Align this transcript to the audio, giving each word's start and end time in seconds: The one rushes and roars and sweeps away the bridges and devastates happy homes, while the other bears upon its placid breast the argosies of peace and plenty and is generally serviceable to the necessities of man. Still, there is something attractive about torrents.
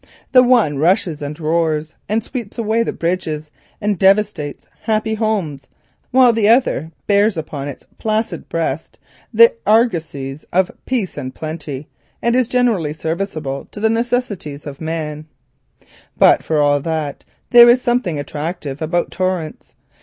The 0.31 0.41
one 0.41 0.79
rushes 0.79 1.21
and 1.21 1.39
roars 1.39 1.93
and 2.09 2.23
sweeps 2.23 2.57
away 2.57 2.81
the 2.81 2.91
bridges 2.91 3.51
and 3.79 3.99
devastates 3.99 4.65
happy 4.85 5.13
homes, 5.13 5.67
while 6.09 6.33
the 6.33 6.49
other 6.49 6.91
bears 7.05 7.37
upon 7.37 7.67
its 7.67 7.85
placid 7.99 8.49
breast 8.49 8.97
the 9.31 9.53
argosies 9.67 10.43
of 10.51 10.71
peace 10.87 11.19
and 11.19 11.35
plenty 11.35 11.87
and 12.19 12.35
is 12.35 12.47
generally 12.47 12.93
serviceable 12.93 13.65
to 13.65 13.79
the 13.79 13.91
necessities 13.91 14.65
of 14.65 14.81
man. 14.81 15.27
Still, 16.15 16.81
there 17.51 17.69
is 17.69 17.79
something 17.79 18.17
attractive 18.17 18.81
about 18.81 19.11
torrents. 19.11 19.75